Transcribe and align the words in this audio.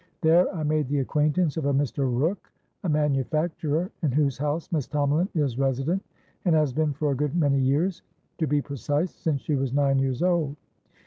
There 0.21 0.51
I 0.55 0.63
made 0.63 0.87
the 0.87 0.97
acquaintance 1.01 1.57
of 1.57 1.65
a 1.65 1.73
Mr. 1.75 1.99
Rooke, 2.11 2.51
a 2.83 2.89
manufacturer, 2.89 3.91
in 4.01 4.11
whose 4.11 4.35
house 4.39 4.71
Miss 4.71 4.87
Tomalin 4.87 5.29
is 5.35 5.59
resident, 5.59 6.01
and 6.43 6.55
has 6.55 6.73
been 6.73 6.91
for 6.91 7.11
a 7.11 7.15
good 7.15 7.35
many 7.35 7.59
years; 7.59 8.01
to 8.39 8.47
be 8.47 8.63
precise, 8.63 9.11
since 9.13 9.41
she 9.41 9.53
was 9.55 9.73
nine 9.73 9.99
years 9.99 10.23
old. 10.23 10.55